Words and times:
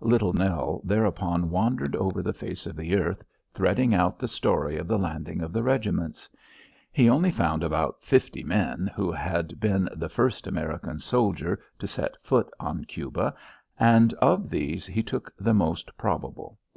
Little 0.00 0.32
Nell 0.32 0.80
thereupon 0.84 1.50
wandered 1.50 1.96
over 1.96 2.22
the 2.22 2.32
face 2.32 2.64
of 2.64 2.76
the 2.76 2.94
earth, 2.94 3.24
threading 3.52 3.92
out 3.92 4.20
the 4.20 4.28
story 4.28 4.76
of 4.76 4.86
the 4.86 5.00
landing 5.00 5.40
of 5.42 5.52
the 5.52 5.64
regiments. 5.64 6.28
He 6.92 7.10
only 7.10 7.32
found 7.32 7.64
about 7.64 8.04
fifty 8.04 8.44
men 8.44 8.88
who 8.94 9.10
had 9.10 9.58
been 9.58 9.88
the 9.92 10.08
first 10.08 10.46
American 10.46 11.00
soldier 11.00 11.58
to 11.80 11.88
set 11.88 12.16
foot 12.22 12.48
on 12.60 12.84
Cuba, 12.84 13.34
and 13.80 14.12
of 14.22 14.48
these 14.48 14.86
he 14.86 15.02
took 15.02 15.32
the 15.40 15.54
most 15.54 15.98
probable. 15.98 16.60